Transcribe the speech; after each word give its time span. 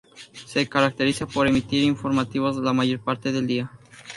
Se 0.47 0.67
caracteriza 0.67 1.27
por 1.27 1.47
emitir 1.47 1.83
informativos 1.83 2.57
la 2.57 2.73
mayor 2.73 3.01
parte 3.03 3.31
del 3.31 3.45
dia. 3.45 3.71